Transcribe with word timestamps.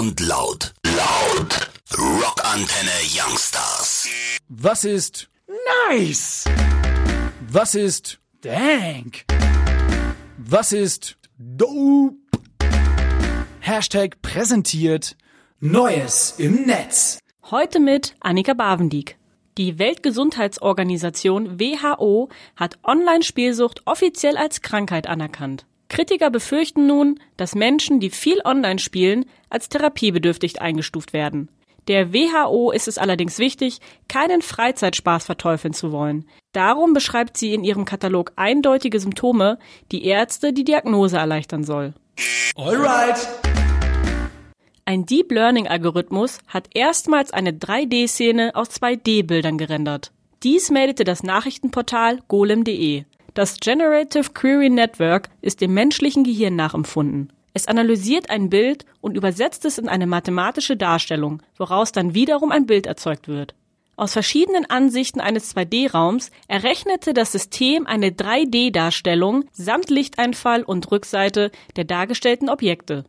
und 0.00 0.18
laut. 0.20 0.72
Laut. 0.86 1.70
Rockantenne 1.94 2.90
Youngstars. 3.14 4.08
Was 4.48 4.84
ist 4.84 5.28
Nice! 5.90 6.46
Was 7.50 7.74
ist 7.74 8.18
Dank! 8.40 9.26
Was 10.38 10.72
ist 10.72 11.18
dope? 11.36 12.16
Hashtag 13.60 14.22
präsentiert 14.22 15.18
Neues 15.60 16.36
im 16.38 16.62
Netz. 16.64 17.18
Heute 17.50 17.78
mit 17.78 18.14
Annika 18.20 18.54
Bavendieck. 18.54 19.18
Die 19.58 19.78
Weltgesundheitsorganisation 19.78 21.60
WHO 21.60 22.30
hat 22.56 22.78
Online-Spielsucht 22.84 23.82
offiziell 23.84 24.38
als 24.38 24.62
Krankheit 24.62 25.06
anerkannt. 25.06 25.66
Kritiker 25.90 26.30
befürchten 26.30 26.86
nun, 26.86 27.20
dass 27.36 27.54
Menschen, 27.54 28.00
die 28.00 28.10
viel 28.10 28.40
online 28.44 28.78
spielen, 28.78 29.26
als 29.50 29.68
therapiebedürftig 29.68 30.62
eingestuft 30.62 31.12
werden. 31.12 31.50
Der 31.88 32.14
WHO 32.14 32.70
ist 32.70 32.86
es 32.86 32.96
allerdings 32.96 33.38
wichtig, 33.38 33.80
keinen 34.08 34.40
Freizeitspaß 34.40 35.26
verteufeln 35.26 35.74
zu 35.74 35.90
wollen. 35.90 36.26
Darum 36.52 36.94
beschreibt 36.94 37.36
sie 37.36 37.52
in 37.52 37.64
ihrem 37.64 37.84
Katalog 37.84 38.32
eindeutige 38.36 39.00
Symptome, 39.00 39.58
die 39.90 40.04
Ärzte 40.04 40.52
die 40.52 40.64
Diagnose 40.64 41.18
erleichtern 41.18 41.64
soll. 41.64 41.94
Alright! 42.54 43.28
Ein 44.84 45.06
Deep 45.06 45.32
Learning 45.32 45.66
Algorithmus 45.66 46.38
hat 46.46 46.68
erstmals 46.72 47.32
eine 47.32 47.50
3D-Szene 47.50 48.54
aus 48.54 48.70
2D-Bildern 48.70 49.58
gerendert. 49.58 50.12
Dies 50.44 50.70
meldete 50.70 51.02
das 51.02 51.24
Nachrichtenportal 51.24 52.20
golem.de. 52.28 53.04
Das 53.34 53.60
Generative 53.60 54.30
Query 54.34 54.70
Network 54.70 55.28
ist 55.40 55.60
dem 55.60 55.72
menschlichen 55.74 56.24
Gehirn 56.24 56.56
nachempfunden. 56.56 57.32
Es 57.52 57.68
analysiert 57.68 58.30
ein 58.30 58.50
Bild 58.50 58.84
und 59.00 59.16
übersetzt 59.16 59.64
es 59.64 59.78
in 59.78 59.88
eine 59.88 60.06
mathematische 60.06 60.76
Darstellung, 60.76 61.42
woraus 61.56 61.92
dann 61.92 62.14
wiederum 62.14 62.52
ein 62.52 62.66
Bild 62.66 62.86
erzeugt 62.86 63.28
wird. 63.28 63.54
Aus 63.96 64.14
verschiedenen 64.14 64.64
Ansichten 64.68 65.20
eines 65.20 65.54
2D-Raums 65.54 66.30
errechnete 66.48 67.12
das 67.12 67.32
System 67.32 67.86
eine 67.86 68.10
3D-Darstellung 68.10 69.44
samt 69.52 69.90
Lichteinfall 69.90 70.62
und 70.62 70.90
Rückseite 70.90 71.50
der 71.76 71.84
dargestellten 71.84 72.48
Objekte. 72.48 73.04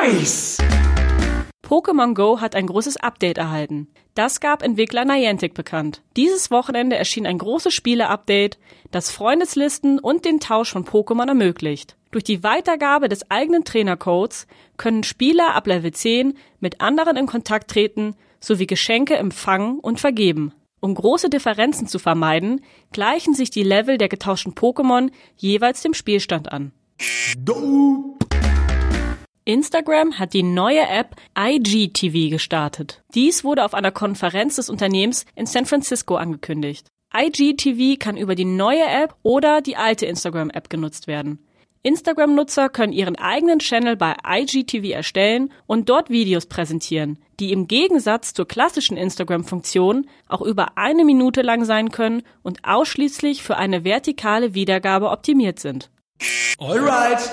Nice! 0.00 0.58
Pokémon 1.70 2.14
Go 2.14 2.40
hat 2.40 2.56
ein 2.56 2.66
großes 2.66 2.96
Update 2.96 3.38
erhalten. 3.38 3.86
Das 4.16 4.40
gab 4.40 4.64
Entwickler 4.64 5.04
Niantic 5.04 5.54
bekannt. 5.54 6.02
Dieses 6.16 6.50
Wochenende 6.50 6.96
erschien 6.96 7.28
ein 7.28 7.38
großes 7.38 7.72
Spiele-Update, 7.72 8.58
das 8.90 9.12
Freundeslisten 9.12 10.00
und 10.00 10.24
den 10.24 10.40
Tausch 10.40 10.72
von 10.72 10.84
Pokémon 10.84 11.28
ermöglicht. 11.28 11.96
Durch 12.10 12.24
die 12.24 12.42
Weitergabe 12.42 13.08
des 13.08 13.30
eigenen 13.30 13.62
Trainercodes 13.62 14.48
können 14.78 15.04
Spieler 15.04 15.54
ab 15.54 15.68
Level 15.68 15.92
10 15.92 16.36
mit 16.58 16.80
anderen 16.80 17.16
in 17.16 17.26
Kontakt 17.26 17.70
treten 17.70 18.16
sowie 18.40 18.66
Geschenke 18.66 19.14
empfangen 19.14 19.78
und 19.78 20.00
vergeben. 20.00 20.52
Um 20.80 20.92
große 20.96 21.30
Differenzen 21.30 21.86
zu 21.86 22.00
vermeiden, 22.00 22.64
gleichen 22.90 23.32
sich 23.32 23.50
die 23.50 23.62
Level 23.62 23.96
der 23.96 24.08
getauschten 24.08 24.54
Pokémon 24.54 25.12
jeweils 25.36 25.82
dem 25.82 25.94
Spielstand 25.94 26.50
an. 26.50 26.72
Dope! 27.38 28.09
Instagram 29.44 30.18
hat 30.18 30.34
die 30.34 30.42
neue 30.42 30.86
App 30.86 31.16
IGTV 31.36 32.30
gestartet. 32.30 33.02
Dies 33.14 33.42
wurde 33.42 33.64
auf 33.64 33.74
einer 33.74 33.90
Konferenz 33.90 34.56
des 34.56 34.68
Unternehmens 34.68 35.24
in 35.34 35.46
San 35.46 35.66
Francisco 35.66 36.16
angekündigt. 36.16 36.86
IGTV 37.14 37.98
kann 37.98 38.16
über 38.16 38.34
die 38.34 38.44
neue 38.44 38.86
App 38.86 39.14
oder 39.22 39.62
die 39.62 39.76
alte 39.76 40.06
Instagram-App 40.06 40.70
genutzt 40.70 41.06
werden. 41.06 41.44
Instagram-Nutzer 41.82 42.68
können 42.68 42.92
ihren 42.92 43.16
eigenen 43.16 43.58
Channel 43.58 43.96
bei 43.96 44.14
IGTV 44.24 44.90
erstellen 44.90 45.50
und 45.66 45.88
dort 45.88 46.10
Videos 46.10 46.44
präsentieren, 46.44 47.18
die 47.40 47.52
im 47.52 47.66
Gegensatz 47.68 48.34
zur 48.34 48.46
klassischen 48.46 48.98
Instagram-Funktion 48.98 50.06
auch 50.28 50.42
über 50.42 50.76
eine 50.76 51.06
Minute 51.06 51.40
lang 51.40 51.64
sein 51.64 51.90
können 51.90 52.22
und 52.42 52.64
ausschließlich 52.64 53.42
für 53.42 53.56
eine 53.56 53.82
vertikale 53.82 54.54
Wiedergabe 54.54 55.08
optimiert 55.08 55.58
sind. 55.58 55.90
Alright! 56.58 57.30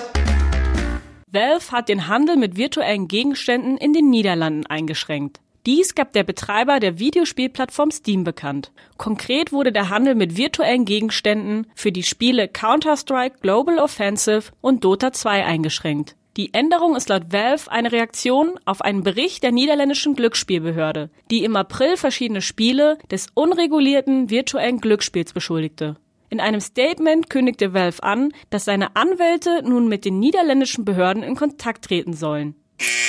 Valve 1.32 1.72
hat 1.72 1.88
den 1.88 2.08
Handel 2.08 2.36
mit 2.36 2.56
virtuellen 2.56 3.08
Gegenständen 3.08 3.76
in 3.76 3.92
den 3.92 4.08
Niederlanden 4.08 4.66
eingeschränkt. 4.66 5.40
Dies 5.66 5.94
gab 5.94 6.12
der 6.14 6.24
Betreiber 6.24 6.80
der 6.80 6.98
Videospielplattform 6.98 7.90
Steam 7.90 8.24
bekannt. 8.24 8.72
Konkret 8.96 9.52
wurde 9.52 9.70
der 9.70 9.90
Handel 9.90 10.14
mit 10.14 10.38
virtuellen 10.38 10.86
Gegenständen 10.86 11.66
für 11.74 11.92
die 11.92 12.02
Spiele 12.02 12.48
Counter-Strike 12.48 13.40
Global 13.42 13.78
Offensive 13.78 14.52
und 14.62 14.84
Dota 14.84 15.12
2 15.12 15.44
eingeschränkt. 15.44 16.16
Die 16.38 16.54
Änderung 16.54 16.96
ist 16.96 17.08
laut 17.08 17.32
Valve 17.32 17.70
eine 17.70 17.92
Reaktion 17.92 18.58
auf 18.64 18.80
einen 18.80 19.02
Bericht 19.02 19.42
der 19.42 19.52
niederländischen 19.52 20.14
Glücksspielbehörde, 20.14 21.10
die 21.30 21.44
im 21.44 21.56
April 21.56 21.96
verschiedene 21.96 22.40
Spiele 22.40 22.96
des 23.10 23.26
unregulierten 23.34 24.30
virtuellen 24.30 24.80
Glücksspiels 24.80 25.32
beschuldigte. 25.32 25.96
In 26.30 26.40
einem 26.40 26.60
Statement 26.60 27.30
kündigte 27.30 27.72
Valve 27.72 28.02
an, 28.02 28.32
dass 28.50 28.66
seine 28.66 28.96
Anwälte 28.96 29.62
nun 29.62 29.88
mit 29.88 30.04
den 30.04 30.18
niederländischen 30.18 30.84
Behörden 30.84 31.22
in 31.22 31.36
Kontakt 31.36 31.86
treten 31.86 32.12
sollen. 32.12 32.54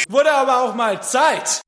Wurde 0.08 0.32
aber 0.32 0.64
auch 0.64 0.76
mal 0.76 1.02
Zeit! 1.04 1.62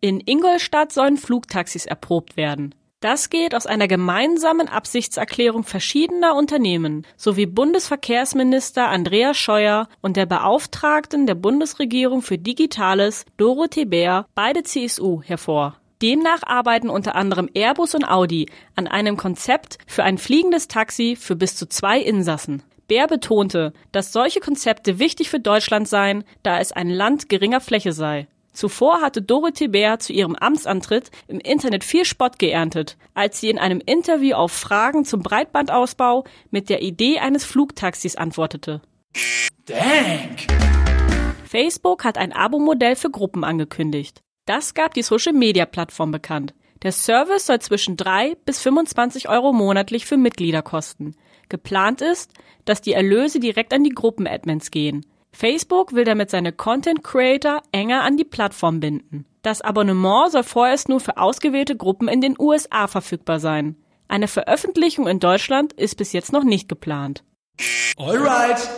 In 0.00 0.20
Ingolstadt 0.20 0.92
sollen 0.92 1.16
Flugtaxis 1.16 1.86
erprobt 1.86 2.36
werden. 2.36 2.74
Das 3.02 3.30
geht 3.30 3.54
aus 3.54 3.66
einer 3.66 3.88
gemeinsamen 3.88 4.68
Absichtserklärung 4.68 5.64
verschiedener 5.64 6.36
Unternehmen 6.36 7.04
sowie 7.16 7.46
Bundesverkehrsminister 7.46 8.88
Andreas 8.88 9.36
Scheuer 9.36 9.88
und 10.00 10.16
der 10.16 10.26
Beauftragten 10.26 11.26
der 11.26 11.34
Bundesregierung 11.34 12.22
für 12.22 12.38
Digitales 12.38 13.24
Dorothee 13.36 13.86
Bär, 13.86 14.26
beide 14.36 14.62
CSU, 14.62 15.20
hervor. 15.20 15.81
Demnach 16.02 16.42
arbeiten 16.44 16.90
unter 16.90 17.14
anderem 17.14 17.48
Airbus 17.54 17.94
und 17.94 18.04
Audi 18.04 18.46
an 18.74 18.88
einem 18.88 19.16
Konzept 19.16 19.78
für 19.86 20.02
ein 20.02 20.18
fliegendes 20.18 20.66
Taxi 20.66 21.16
für 21.16 21.36
bis 21.36 21.54
zu 21.54 21.68
zwei 21.68 22.00
Insassen. 22.00 22.64
Bär 22.88 23.06
betonte, 23.06 23.72
dass 23.92 24.12
solche 24.12 24.40
Konzepte 24.40 24.98
wichtig 24.98 25.30
für 25.30 25.38
Deutschland 25.38 25.86
seien, 25.88 26.24
da 26.42 26.58
es 26.58 26.72
ein 26.72 26.90
Land 26.90 27.28
geringer 27.28 27.60
Fläche 27.60 27.92
sei. 27.92 28.26
Zuvor 28.52 29.00
hatte 29.00 29.22
Dorothee 29.22 29.68
Bär 29.68 30.00
zu 30.00 30.12
ihrem 30.12 30.34
Amtsantritt 30.34 31.10
im 31.28 31.38
Internet 31.38 31.84
viel 31.84 32.04
Spott 32.04 32.38
geerntet, 32.38 32.98
als 33.14 33.40
sie 33.40 33.48
in 33.48 33.58
einem 33.58 33.80
Interview 33.80 34.34
auf 34.34 34.52
Fragen 34.52 35.04
zum 35.04 35.22
Breitbandausbau 35.22 36.24
mit 36.50 36.68
der 36.68 36.82
Idee 36.82 37.20
eines 37.20 37.44
Flugtaxis 37.44 38.16
antwortete. 38.16 38.82
Dank! 39.64 40.48
Facebook 41.48 42.04
hat 42.04 42.18
ein 42.18 42.32
Abo-Modell 42.32 42.96
für 42.96 43.10
Gruppen 43.10 43.44
angekündigt. 43.44 44.20
Das 44.44 44.74
gab 44.74 44.94
die 44.94 45.02
Social-Media-Plattform 45.02 46.10
bekannt. 46.10 46.54
Der 46.82 46.90
Service 46.90 47.46
soll 47.46 47.60
zwischen 47.60 47.96
3 47.96 48.36
bis 48.44 48.60
25 48.60 49.28
Euro 49.28 49.52
monatlich 49.52 50.04
für 50.04 50.16
Mitglieder 50.16 50.62
kosten. 50.62 51.14
Geplant 51.48 52.00
ist, 52.00 52.32
dass 52.64 52.80
die 52.80 52.92
Erlöse 52.92 53.38
direkt 53.38 53.72
an 53.72 53.84
die 53.84 53.90
Gruppen-Admins 53.90 54.72
gehen. 54.72 55.06
Facebook 55.30 55.92
will 55.94 56.04
damit 56.04 56.30
seine 56.30 56.52
Content 56.52 57.04
Creator 57.04 57.62
enger 57.70 58.02
an 58.02 58.16
die 58.16 58.24
Plattform 58.24 58.80
binden. 58.80 59.26
Das 59.42 59.60
Abonnement 59.60 60.32
soll 60.32 60.42
vorerst 60.42 60.88
nur 60.88 60.98
für 60.98 61.18
ausgewählte 61.18 61.76
Gruppen 61.76 62.08
in 62.08 62.20
den 62.20 62.36
USA 62.38 62.88
verfügbar 62.88 63.38
sein. 63.38 63.76
Eine 64.08 64.28
Veröffentlichung 64.28 65.06
in 65.06 65.20
Deutschland 65.20 65.72
ist 65.72 65.96
bis 65.96 66.12
jetzt 66.12 66.32
noch 66.32 66.44
nicht 66.44 66.68
geplant. 66.68 67.22
Alright! 67.96 68.68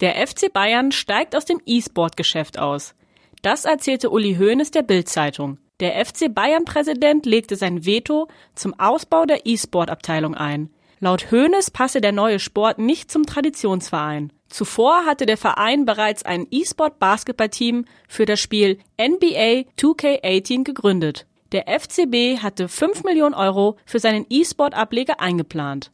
Der 0.00 0.26
FC 0.26 0.52
Bayern 0.52 0.90
steigt 0.92 1.36
aus 1.36 1.44
dem 1.44 1.60
E-Sport-Geschäft 1.66 2.58
aus. 2.58 2.94
Das 3.42 3.64
erzählte 3.64 4.10
Uli 4.10 4.36
Hoeneß 4.36 4.70
der 4.70 4.82
Bild-Zeitung. 4.82 5.58
Der 5.80 6.04
FC 6.04 6.32
Bayern-Präsident 6.34 7.24
legte 7.24 7.54
sein 7.54 7.84
Veto 7.84 8.26
zum 8.54 8.78
Ausbau 8.78 9.26
der 9.26 9.46
E-Sport-Abteilung 9.46 10.34
ein. 10.34 10.70
Laut 10.98 11.30
Hoeneß 11.30 11.70
passe 11.70 12.00
der 12.00 12.10
neue 12.10 12.40
Sport 12.40 12.80
nicht 12.80 13.12
zum 13.12 13.26
Traditionsverein. 13.26 14.32
Zuvor 14.48 15.04
hatte 15.04 15.26
der 15.26 15.36
Verein 15.36 15.84
bereits 15.84 16.24
ein 16.24 16.48
E-Sport-Basketball-Team 16.50 17.84
für 18.08 18.26
das 18.26 18.40
Spiel 18.40 18.78
NBA 19.00 19.66
2K18 19.78 20.64
gegründet. 20.64 21.26
Der 21.52 21.66
FCB 21.68 22.42
hatte 22.42 22.68
5 22.68 23.04
Millionen 23.04 23.34
Euro 23.34 23.76
für 23.86 24.00
seinen 24.00 24.26
E-Sport-Ableger 24.28 25.20
eingeplant. 25.20 25.92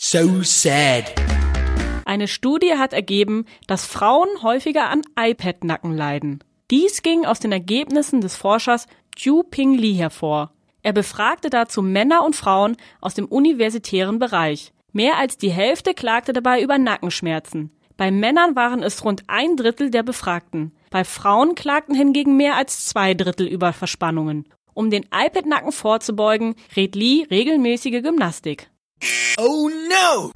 So 0.00 0.42
sad. 0.42 1.12
Eine 2.04 2.26
Studie 2.26 2.74
hat 2.76 2.92
ergeben, 2.92 3.46
dass 3.68 3.86
Frauen 3.86 4.28
häufiger 4.42 4.90
an 4.90 5.02
iPad-Nacken 5.16 5.96
leiden. 5.96 6.42
Dies 6.74 7.02
ging 7.02 7.24
aus 7.24 7.38
den 7.38 7.52
Ergebnissen 7.52 8.20
des 8.20 8.34
Forschers 8.34 8.88
Ju 9.16 9.44
Ping 9.44 9.74
Li 9.74 9.94
hervor. 9.94 10.50
Er 10.82 10.92
befragte 10.92 11.48
dazu 11.48 11.82
Männer 11.82 12.24
und 12.24 12.34
Frauen 12.34 12.76
aus 13.00 13.14
dem 13.14 13.26
universitären 13.26 14.18
Bereich. 14.18 14.72
Mehr 14.92 15.16
als 15.16 15.38
die 15.38 15.52
Hälfte 15.52 15.94
klagte 15.94 16.32
dabei 16.32 16.60
über 16.60 16.76
Nackenschmerzen. 16.76 17.70
Bei 17.96 18.10
Männern 18.10 18.56
waren 18.56 18.82
es 18.82 19.04
rund 19.04 19.22
ein 19.28 19.56
Drittel 19.56 19.92
der 19.92 20.02
Befragten. 20.02 20.72
Bei 20.90 21.04
Frauen 21.04 21.54
klagten 21.54 21.94
hingegen 21.94 22.36
mehr 22.36 22.56
als 22.56 22.86
zwei 22.86 23.14
Drittel 23.14 23.46
über 23.46 23.72
Verspannungen. 23.72 24.48
Um 24.74 24.90
den 24.90 25.06
iPad-Nacken 25.14 25.70
vorzubeugen, 25.70 26.56
rät 26.74 26.96
Lee 26.96 27.24
regelmäßige 27.30 28.02
Gymnastik. 28.02 28.68
Oh 29.38 29.68
no! 29.68 30.32